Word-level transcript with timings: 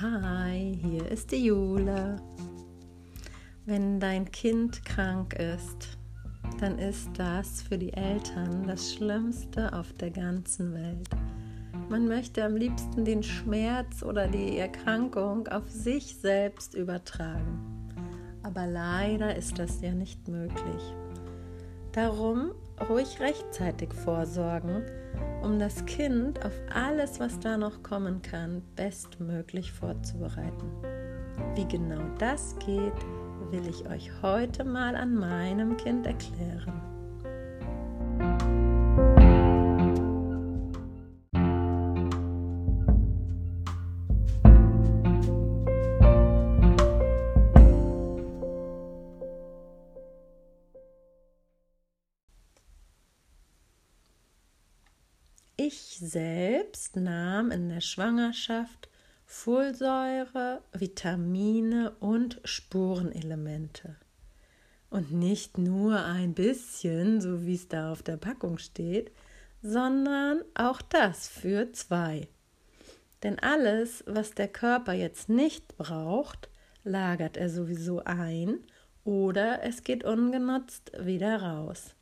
Hi, 0.00 0.78
hier 0.80 1.10
ist 1.10 1.30
die 1.30 1.44
Jule. 1.44 2.16
Wenn 3.66 4.00
dein 4.00 4.30
Kind 4.30 4.82
krank 4.86 5.34
ist, 5.34 5.98
dann 6.58 6.78
ist 6.78 7.10
das 7.18 7.60
für 7.60 7.76
die 7.76 7.92
Eltern 7.92 8.66
das 8.66 8.94
Schlimmste 8.94 9.70
auf 9.74 9.92
der 9.92 10.10
ganzen 10.10 10.72
Welt. 10.72 11.10
Man 11.90 12.08
möchte 12.08 12.42
am 12.42 12.56
liebsten 12.56 13.04
den 13.04 13.22
Schmerz 13.22 14.02
oder 14.02 14.26
die 14.26 14.56
Erkrankung 14.56 15.48
auf 15.48 15.68
sich 15.68 16.16
selbst 16.16 16.72
übertragen. 16.72 17.92
Aber 18.42 18.66
leider 18.66 19.36
ist 19.36 19.58
das 19.58 19.82
ja 19.82 19.92
nicht 19.92 20.28
möglich. 20.28 20.94
Darum 21.92 22.52
ruhig 22.88 23.20
rechtzeitig 23.20 23.92
vorsorgen, 23.92 24.82
um 25.42 25.58
das 25.58 25.84
Kind 25.86 26.44
auf 26.44 26.52
alles, 26.74 27.20
was 27.20 27.38
da 27.40 27.56
noch 27.56 27.82
kommen 27.82 28.22
kann, 28.22 28.62
bestmöglich 28.76 29.72
vorzubereiten. 29.72 30.70
Wie 31.54 31.66
genau 31.66 32.02
das 32.18 32.56
geht, 32.58 32.92
will 33.50 33.66
ich 33.68 33.88
euch 33.88 34.10
heute 34.22 34.64
mal 34.64 34.94
an 34.94 35.14
meinem 35.14 35.76
Kind 35.76 36.06
erklären. 36.06 36.89
Ich 55.62 55.98
selbst 55.98 56.96
nahm 56.96 57.50
in 57.50 57.68
der 57.68 57.82
Schwangerschaft 57.82 58.88
Folsäure, 59.26 60.62
Vitamine 60.72 61.90
und 62.00 62.40
Spurenelemente. 62.44 63.96
Und 64.88 65.12
nicht 65.12 65.58
nur 65.58 66.02
ein 66.02 66.32
bisschen, 66.32 67.20
so 67.20 67.44
wie 67.44 67.56
es 67.56 67.68
da 67.68 67.92
auf 67.92 68.02
der 68.02 68.16
Packung 68.16 68.56
steht, 68.56 69.12
sondern 69.60 70.40
auch 70.54 70.80
das 70.80 71.28
für 71.28 71.70
zwei. 71.72 72.26
Denn 73.22 73.38
alles, 73.38 74.02
was 74.06 74.30
der 74.30 74.48
Körper 74.48 74.94
jetzt 74.94 75.28
nicht 75.28 75.76
braucht, 75.76 76.48
lagert 76.84 77.36
er 77.36 77.50
sowieso 77.50 78.02
ein 78.06 78.60
oder 79.04 79.62
es 79.62 79.84
geht 79.84 80.04
ungenutzt 80.04 80.92
wieder 80.98 81.42
raus. 81.42 81.94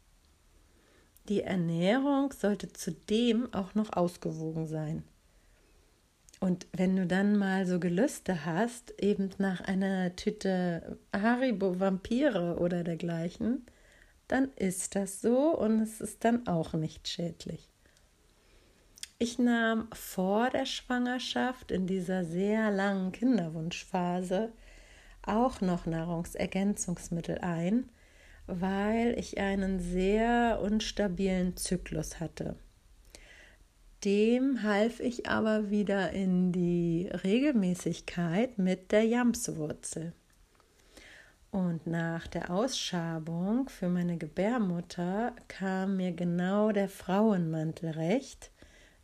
Die 1.29 1.43
Ernährung 1.43 2.33
sollte 2.33 2.73
zudem 2.73 3.53
auch 3.53 3.75
noch 3.75 3.93
ausgewogen 3.93 4.67
sein. 4.67 5.05
Und 6.41 6.67
wenn 6.73 6.97
du 6.97 7.07
dann 7.07 7.37
mal 7.37 7.67
so 7.67 7.81
Gelüste 7.81 8.47
hast, 8.47 8.95
eben 9.03 9.31
nach 9.39 9.61
einer 9.61 10.15
Tüte 10.15 10.99
Haribo 11.13 11.81
Vampire 11.81 12.59
oder 12.59 12.85
dergleichen, 12.85 13.67
dann 14.29 14.53
ist 14.55 14.95
das 14.95 15.21
so 15.21 15.57
und 15.59 15.81
es 15.81 16.01
ist 16.01 16.25
dann 16.25 16.47
auch 16.47 16.75
nicht 16.75 17.09
schädlich. 17.09 17.69
Ich 19.19 19.39
nahm 19.39 19.89
vor 19.93 20.51
der 20.51 20.65
Schwangerschaft 20.65 21.73
in 21.73 21.89
dieser 21.89 22.25
sehr 22.25 22.71
langen 22.71 23.11
Kinderwunschphase 23.11 24.53
auch 25.23 25.61
noch 25.61 25.87
Nahrungsergänzungsmittel 25.87 27.39
ein, 27.39 27.89
weil 28.49 29.17
ich 29.19 29.39
einen 29.39 29.79
sehr 29.79 30.59
unstabilen 30.63 31.57
Zyklus 31.57 32.19
hatte. 32.19 32.57
Dem 34.05 34.63
half 34.63 35.01
ich 35.01 35.29
aber 35.29 35.71
wieder 35.71 36.13
in 36.13 36.51
die 36.51 37.11
Regelmäßigkeit 37.25 38.59
mit 38.59 38.91
der 38.91 39.05
Jamswurzel. 39.05 40.13
Und 41.51 41.87
nach 41.87 42.27
der 42.27 42.51
Ausschabung 42.51 43.69
für 43.69 43.89
meine 43.89 44.17
Gebärmutter 44.17 45.35
kam 45.49 45.97
mir 45.97 46.13
genau 46.13 46.73
der 46.73 46.89
Frauenmantel 46.89 47.91
recht. 47.91 48.51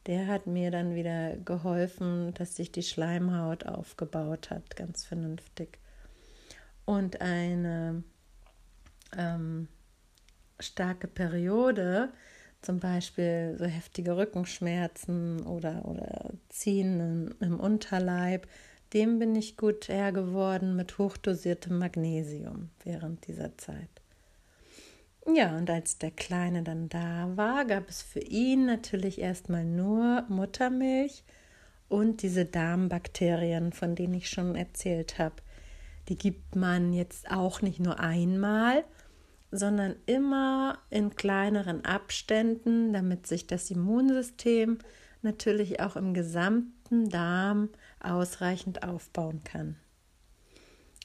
Der 0.06 0.26
hat 0.26 0.46
mir 0.46 0.70
dann 0.70 0.94
wieder 0.94 1.36
geholfen, 1.38 2.32
dass 2.34 2.56
sich 2.56 2.70
die 2.70 2.82
Schleimhaut 2.82 3.66
aufgebaut 3.66 4.50
hat, 4.50 4.76
ganz 4.76 5.04
vernünftig. 5.04 5.78
Und 6.84 7.20
eine 7.20 8.04
ähm, 9.16 9.68
starke 10.58 11.06
Periode, 11.06 12.12
zum 12.62 12.80
Beispiel 12.80 13.56
so 13.58 13.66
heftige 13.66 14.16
Rückenschmerzen 14.16 15.44
oder, 15.46 15.84
oder 15.84 16.30
Ziehen 16.48 17.34
im 17.40 17.60
Unterleib, 17.60 18.48
dem 18.92 19.18
bin 19.18 19.34
ich 19.34 19.56
gut 19.56 19.88
Herr 19.88 20.12
geworden 20.12 20.76
mit 20.76 20.98
hochdosiertem 20.98 21.78
Magnesium 21.78 22.70
während 22.84 23.26
dieser 23.26 23.58
Zeit. 23.58 23.88
Ja, 25.26 25.56
und 25.56 25.70
als 25.70 25.98
der 25.98 26.10
Kleine 26.10 26.62
dann 26.62 26.88
da 26.88 27.30
war, 27.34 27.64
gab 27.64 27.88
es 27.88 28.02
für 28.02 28.20
ihn 28.20 28.66
natürlich 28.66 29.20
erstmal 29.20 29.64
nur 29.64 30.24
Muttermilch 30.28 31.24
und 31.88 32.22
diese 32.22 32.44
Darmbakterien, 32.44 33.72
von 33.72 33.94
denen 33.94 34.14
ich 34.14 34.28
schon 34.28 34.54
erzählt 34.54 35.18
habe. 35.18 35.36
Die 36.08 36.18
gibt 36.18 36.56
man 36.56 36.92
jetzt 36.92 37.30
auch 37.30 37.62
nicht 37.62 37.80
nur 37.80 38.00
einmal, 38.00 38.84
sondern 39.56 39.94
immer 40.06 40.80
in 40.90 41.14
kleineren 41.14 41.84
Abständen, 41.84 42.92
damit 42.92 43.28
sich 43.28 43.46
das 43.46 43.70
Immunsystem 43.70 44.78
natürlich 45.22 45.78
auch 45.80 45.94
im 45.94 46.12
gesamten 46.12 47.08
Darm 47.08 47.68
ausreichend 48.00 48.82
aufbauen 48.82 49.42
kann. 49.44 49.76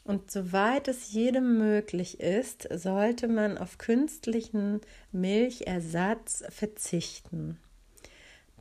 Und 0.04 0.32
soweit 0.32 0.88
es 0.88 1.14
jedem 1.14 1.60
möglich 1.60 2.20
ist, 2.20 2.68
sollte 2.74 3.28
man 3.28 3.60
auf 3.60 3.78
künstlichen 3.78 4.82
Milchersatz 5.12 6.44
verzichten. 6.50 7.60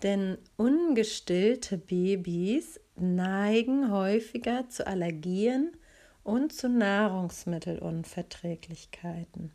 Denn 0.03 0.37
ungestillte 0.59 1.79
Babys 1.79 2.79
neigen 2.95 3.91
häufiger 3.91 4.69
zu 4.69 4.87
Allergien 4.87 5.73
und 6.25 6.53
zu 6.53 6.69
Nahrungsmittelunverträglichkeiten. 6.69 9.53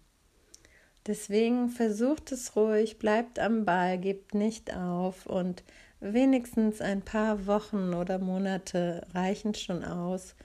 Deswegen 1.06 1.70
versucht 1.70 2.32
es 2.32 2.56
ruhig, 2.56 2.98
bleibt 2.98 3.38
am 3.38 3.66
Ball, 3.66 3.98
gebt 3.98 4.34
nicht 4.34 4.74
auf 4.74 5.26
und 5.26 5.64
wenigstens 6.00 6.80
ein 6.82 7.02
paar 7.02 7.46
Wochen 7.46 7.94
oder 7.94 8.20
Monate 8.20 9.06
reichen 9.14 9.54
schon 9.54 9.84
aus, 9.84 10.36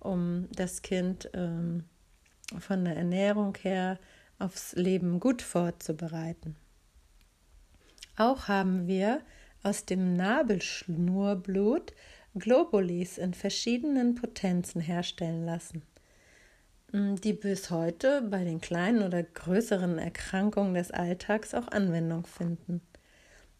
um 0.00 0.48
das 0.52 0.82
Kind 0.82 1.30
ähm, 1.34 1.84
von 2.58 2.84
der 2.84 2.96
Ernährung 2.96 3.56
her 3.62 3.98
aufs 4.38 4.74
Leben 4.74 5.20
gut 5.20 5.42
vorzubereiten. 5.42 6.56
Auch 8.16 8.48
haben 8.48 8.86
wir 8.86 9.20
aus 9.62 9.84
dem 9.84 10.14
Nabelschnurblut 10.14 11.92
Globulis 12.34 13.18
in 13.18 13.34
verschiedenen 13.34 14.14
Potenzen 14.14 14.80
herstellen 14.80 15.44
lassen. 15.44 15.82
Die 16.92 17.34
bis 17.34 17.70
heute 17.70 18.20
bei 18.22 18.42
den 18.42 18.60
kleinen 18.60 19.04
oder 19.04 19.22
größeren 19.22 19.98
Erkrankungen 19.98 20.74
des 20.74 20.90
Alltags 20.90 21.54
auch 21.54 21.68
Anwendung 21.68 22.26
finden. 22.26 22.80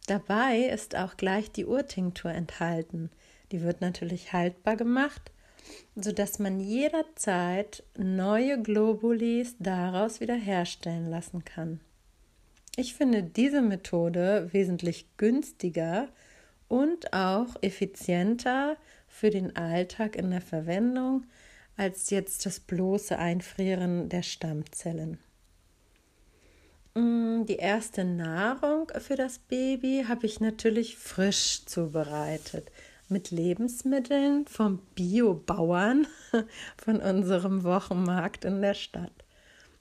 Dabei 0.09 0.63
ist 0.63 0.97
auch 0.97 1.17
gleich 1.17 1.53
die 1.53 1.65
Urtinktur 1.65 2.33
enthalten. 2.33 3.09
Die 3.53 3.63
wird 3.63 3.83
natürlich 3.83 4.33
haltbar 4.33 4.75
gemacht, 4.75 5.31
sodass 5.95 6.41
man 6.41 6.59
jederzeit 6.59 7.85
neue 7.97 8.61
Globulis 8.61 9.55
daraus 9.61 10.21
wieder 10.21 10.35
herstellen 10.35 11.09
lassen 11.09 11.45
kann. 11.45 11.79
Ich 12.75 12.95
finde 12.95 13.23
diese 13.23 13.63
Methode 13.63 14.49
wesentlich 14.51 15.07
günstiger 15.19 16.09
und 16.67 17.13
auch 17.13 17.55
effizienter 17.63 18.77
für 19.07 19.31
den 19.31 19.55
Alltag 19.55 20.17
in 20.17 20.33
der 20.33 20.41
Verwendung 20.41 21.27
als 21.81 22.11
jetzt 22.11 22.45
das 22.45 22.61
bloße 22.61 23.19
Einfrieren 23.19 24.11
der 24.11 24.23
Stammzellen. 24.23 25.19
Mm, 26.95 27.47
die 27.47 27.57
erste 27.57 28.05
Nahrung 28.05 28.93
für 28.99 29.17
das 29.17 29.39
Baby 29.39 30.05
habe 30.07 30.27
ich 30.27 30.41
natürlich 30.41 30.99
frisch 30.99 31.65
zubereitet 31.65 32.71
mit 33.09 33.31
Lebensmitteln 33.31 34.47
vom 34.47 34.81
Biobauern 34.95 36.07
von 36.77 37.01
unserem 37.01 37.65
Wochenmarkt 37.65 38.45
in 38.45 38.61
der 38.61 38.75
Stadt. 38.75 39.25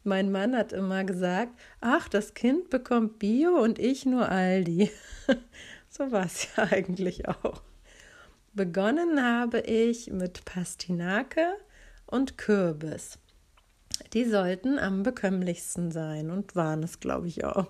Mein 0.06 0.32
Mann 0.32 0.56
hat 0.56 0.72
immer 0.72 1.04
gesagt, 1.04 1.52
ach, 1.82 2.08
das 2.08 2.34
Kind 2.34 2.70
bekommt 2.70 3.20
Bio 3.20 3.62
und 3.62 3.78
ich 3.78 4.06
nur 4.06 4.30
Aldi. 4.30 4.90
so 5.90 6.14
war 6.14 6.26
es 6.26 6.48
ja 6.56 6.64
eigentlich 6.72 7.28
auch. 7.28 7.62
Begonnen 8.54 9.22
habe 9.22 9.60
ich 9.60 10.10
mit 10.12 10.46
Pastinake, 10.46 11.56
und 12.10 12.38
Kürbis. 12.38 13.20
Die 14.14 14.26
sollten 14.26 14.80
am 14.80 15.04
bekömmlichsten 15.04 15.92
sein 15.92 16.32
und 16.32 16.56
waren 16.56 16.84
es, 16.84 17.00
glaube 17.00 17.28
ich, 17.28 17.46
auch. 17.46 17.68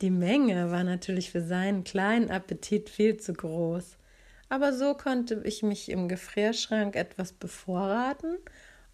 Die 0.00 0.10
Menge 0.10 0.70
war 0.70 0.84
natürlich 0.84 1.30
für 1.30 1.42
seinen 1.42 1.84
kleinen 1.84 2.30
Appetit 2.30 2.88
viel 2.88 3.18
zu 3.18 3.32
groß. 3.32 3.96
aber 4.48 4.72
so 4.72 4.94
konnte 4.94 5.42
ich 5.44 5.62
mich 5.62 5.90
im 5.90 6.08
Gefrierschrank 6.08 6.96
etwas 6.96 7.32
bevorraten 7.32 8.38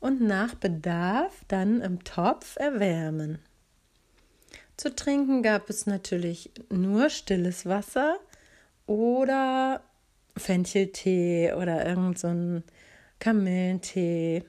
und 0.00 0.20
nach 0.20 0.54
Bedarf 0.54 1.44
dann 1.48 1.80
im 1.80 2.02
Topf 2.02 2.56
erwärmen. 2.56 3.38
Zu 4.76 4.94
trinken 4.94 5.42
gab 5.42 5.70
es 5.70 5.86
natürlich 5.86 6.50
nur 6.70 7.08
stilles 7.08 7.66
Wasser 7.66 8.18
oder 8.86 9.82
Fencheltee 10.36 11.52
oder 11.52 11.86
irgend 11.86 12.18
so 12.18 12.62
Kamillentee. 13.24 14.44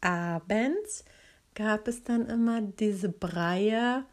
Abends 0.00 1.04
gab 1.56 1.88
es 1.88 2.04
dann 2.04 2.28
immer 2.28 2.60
diese 2.60 3.08
Breie, 3.08 4.04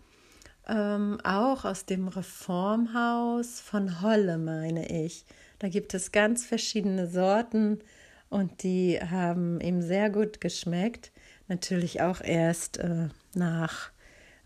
ähm, 0.68 1.20
auch 1.24 1.64
aus 1.64 1.86
dem 1.86 2.08
Reformhaus 2.08 3.62
von 3.62 4.02
Holle, 4.02 4.40
meine 4.40 4.90
ich. 4.90 5.26
Da 5.60 5.70
gibt 5.70 5.94
es 5.94 6.12
ganz 6.12 6.44
verschiedene 6.44 7.06
Sorten 7.06 7.84
und 8.32 8.64
die 8.64 9.00
haben 9.00 9.62
ihm 9.62 9.84
sehr 9.84 10.10
gut 10.10 10.42
geschmeckt. 10.42 11.12
Natürlich 11.48 12.02
auch 12.02 12.20
erst 12.20 12.80
äh, 12.80 13.10
nach 13.36 13.92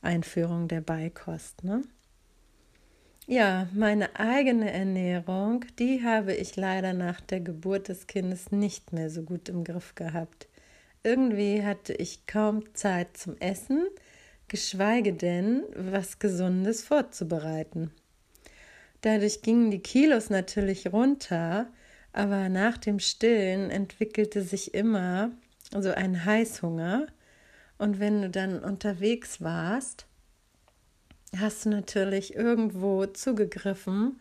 Einführung 0.02 0.68
der 0.68 0.82
Beikost. 0.82 1.64
Ne? 1.64 1.84
Ja, 3.28 3.68
meine 3.74 4.20
eigene 4.20 4.72
Ernährung, 4.72 5.66
die 5.80 6.04
habe 6.04 6.36
ich 6.36 6.56
leider 6.58 6.94
nach 6.94 7.20
der 7.22 7.40
Geburt 7.40 7.88
des 7.88 8.06
Kindes 8.06 8.52
nicht 8.52 8.94
mehr 8.94 9.10
so 9.10 9.24
gut 9.24 9.50
im 9.50 9.64
Griff 9.64 9.96
gehabt. 9.96 10.48
Irgendwie 11.02 11.64
hatte 11.64 11.94
ich 11.94 12.28
kaum 12.28 12.72
Zeit 12.76 13.18
zum 13.18 13.36
Essen, 13.40 13.88
geschweige 14.48 15.12
denn 15.12 15.64
was 15.76 16.20
Gesundes 16.20 16.84
vorzubereiten. 16.84 17.90
Dadurch 19.02 19.42
gingen 19.42 19.72
die 19.72 19.82
Kilos 19.82 20.30
natürlich 20.30 20.94
runter, 20.94 21.66
aber 22.14 22.48
nach 22.48 22.78
dem 22.78 23.00
Stillen 23.00 23.72
entwickelte 23.72 24.44
sich 24.44 24.76
immer 24.76 25.32
so 25.72 25.90
ein 25.90 26.26
Heißhunger. 26.26 27.08
Und 27.80 28.00
wenn 28.00 28.22
du 28.22 28.30
dann 28.30 28.64
unterwegs 28.64 29.42
warst, 29.42 30.06
hast 31.40 31.66
du 31.66 31.70
natürlich 31.70 32.36
irgendwo 32.36 33.06
zugegriffen, 33.06 34.20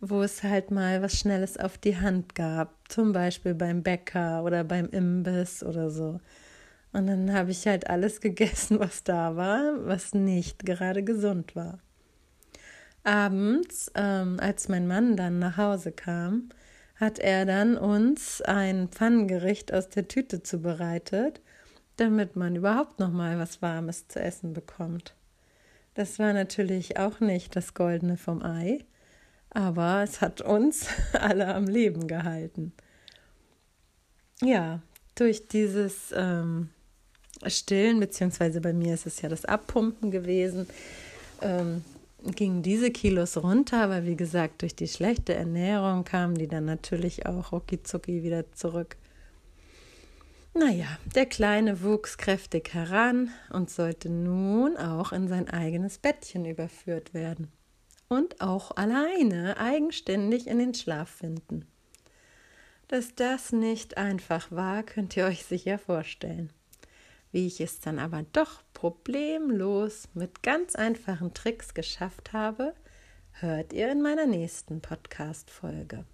wo 0.00 0.22
es 0.22 0.42
halt 0.42 0.70
mal 0.70 1.02
was 1.02 1.18
Schnelles 1.18 1.56
auf 1.56 1.78
die 1.78 1.96
Hand 1.96 2.34
gab, 2.34 2.74
zum 2.90 3.12
Beispiel 3.12 3.54
beim 3.54 3.82
Bäcker 3.82 4.44
oder 4.44 4.64
beim 4.64 4.88
Imbiss 4.90 5.62
oder 5.62 5.90
so. 5.90 6.20
Und 6.92 7.06
dann 7.08 7.32
habe 7.32 7.50
ich 7.50 7.66
halt 7.66 7.88
alles 7.88 8.20
gegessen, 8.22 8.78
was 8.78 9.04
da 9.04 9.36
war, 9.36 9.86
was 9.86 10.14
nicht 10.14 10.64
gerade 10.64 11.02
gesund 11.02 11.56
war. 11.56 11.78
Abends, 13.04 13.90
ähm, 13.94 14.38
als 14.40 14.68
mein 14.68 14.86
Mann 14.86 15.16
dann 15.16 15.38
nach 15.38 15.56
Hause 15.56 15.92
kam, 15.92 16.48
hat 16.96 17.18
er 17.18 17.44
dann 17.44 17.76
uns 17.76 18.42
ein 18.42 18.88
Pfannengericht 18.88 19.72
aus 19.72 19.88
der 19.88 20.08
Tüte 20.08 20.42
zubereitet, 20.42 21.40
damit 21.96 22.36
man 22.36 22.56
überhaupt 22.56 22.98
noch 22.98 23.12
mal 23.12 23.38
was 23.38 23.62
Warmes 23.62 24.08
zu 24.08 24.20
essen 24.20 24.54
bekommt. 24.54 25.14
Das 25.96 26.18
war 26.18 26.34
natürlich 26.34 26.98
auch 26.98 27.20
nicht 27.20 27.56
das 27.56 27.72
Goldene 27.72 28.18
vom 28.18 28.42
Ei, 28.42 28.84
aber 29.48 30.02
es 30.02 30.20
hat 30.20 30.42
uns 30.42 30.88
alle 31.14 31.54
am 31.54 31.64
Leben 31.64 32.06
gehalten. 32.06 32.74
Ja, 34.42 34.82
durch 35.14 35.48
dieses 35.48 36.12
ähm, 36.14 36.68
Stillen, 37.46 37.98
beziehungsweise 37.98 38.60
bei 38.60 38.74
mir 38.74 38.92
ist 38.92 39.06
es 39.06 39.22
ja 39.22 39.30
das 39.30 39.46
Abpumpen 39.46 40.10
gewesen, 40.10 40.66
ähm, 41.40 41.82
gingen 42.34 42.62
diese 42.62 42.90
Kilos 42.90 43.38
runter, 43.38 43.82
aber 43.82 44.04
wie 44.04 44.16
gesagt, 44.16 44.60
durch 44.60 44.76
die 44.76 44.88
schlechte 44.88 45.32
Ernährung 45.32 46.04
kamen 46.04 46.34
die 46.34 46.48
dann 46.48 46.66
natürlich 46.66 47.24
auch 47.24 47.52
rucki 47.52 47.80
wieder 48.04 48.52
zurück. 48.52 48.98
Naja, 50.58 50.86
der 51.14 51.26
Kleine 51.26 51.82
wuchs 51.82 52.16
kräftig 52.16 52.72
heran 52.72 53.30
und 53.50 53.68
sollte 53.68 54.08
nun 54.08 54.78
auch 54.78 55.12
in 55.12 55.28
sein 55.28 55.50
eigenes 55.50 55.98
Bettchen 55.98 56.46
überführt 56.46 57.12
werden 57.12 57.52
und 58.08 58.40
auch 58.40 58.74
alleine 58.74 59.58
eigenständig 59.58 60.46
in 60.46 60.58
den 60.58 60.72
Schlaf 60.72 61.10
finden. 61.10 61.66
Dass 62.88 63.14
das 63.14 63.52
nicht 63.52 63.98
einfach 63.98 64.50
war, 64.50 64.82
könnt 64.82 65.14
ihr 65.14 65.26
euch 65.26 65.44
sicher 65.44 65.78
vorstellen. 65.78 66.50
Wie 67.32 67.46
ich 67.46 67.60
es 67.60 67.80
dann 67.80 67.98
aber 67.98 68.24
doch 68.32 68.62
problemlos 68.72 70.08
mit 70.14 70.42
ganz 70.42 70.74
einfachen 70.74 71.34
Tricks 71.34 71.74
geschafft 71.74 72.32
habe, 72.32 72.72
hört 73.32 73.74
ihr 73.74 73.92
in 73.92 74.00
meiner 74.00 74.26
nächsten 74.26 74.80
Podcast-Folge. 74.80 76.06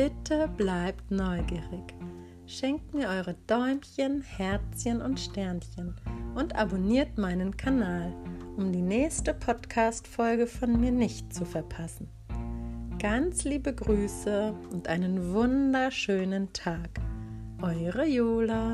Bitte 0.00 0.48
bleibt 0.56 1.10
neugierig. 1.10 1.94
Schenkt 2.46 2.94
mir 2.94 3.10
eure 3.10 3.34
Däumchen, 3.46 4.22
Herzchen 4.22 5.02
und 5.02 5.20
Sternchen 5.20 5.94
und 6.34 6.56
abonniert 6.56 7.18
meinen 7.18 7.54
Kanal, 7.54 8.10
um 8.56 8.72
die 8.72 8.80
nächste 8.80 9.34
Podcast-Folge 9.34 10.46
von 10.46 10.80
mir 10.80 10.90
nicht 10.90 11.34
zu 11.34 11.44
verpassen. 11.44 12.08
Ganz 12.98 13.44
liebe 13.44 13.74
Grüße 13.74 14.54
und 14.72 14.88
einen 14.88 15.34
wunderschönen 15.34 16.50
Tag. 16.54 16.88
Eure 17.60 18.06
Jola. 18.06 18.72